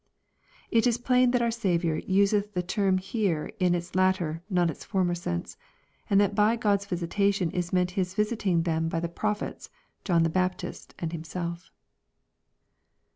[0.71, 4.83] It is plain that our Saviour useth the term here in its latter, not its
[4.83, 5.57] former sense;
[6.09, 9.69] and that by God*s visitation is meant His visiting them by the prophets,
[10.03, 11.69] John the Baptist, and Himself."